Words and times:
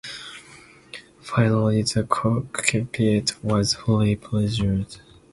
Finally, 1.21 1.83
the 1.83 2.03
cockpit 2.05 3.33
was 3.43 3.75
fully 3.75 4.15
pressurized. 4.15 4.99